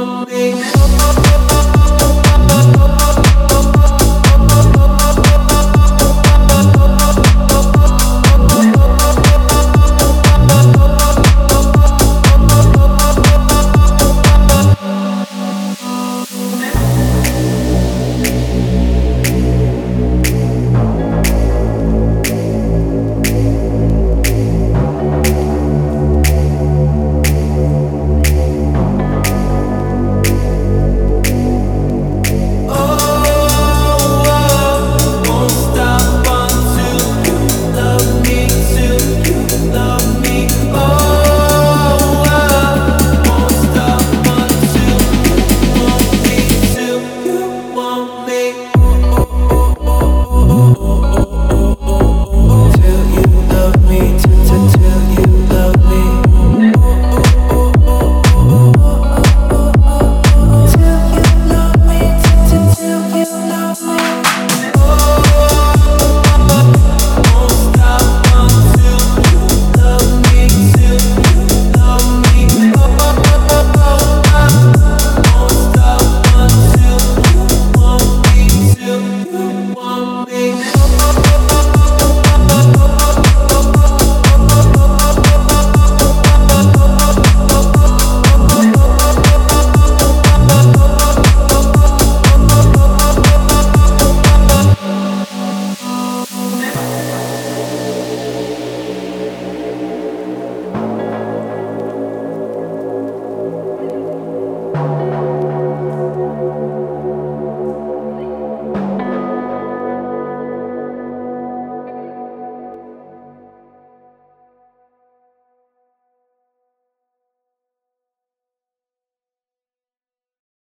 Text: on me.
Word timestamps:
on 0.00 0.26
me. 0.28 1.79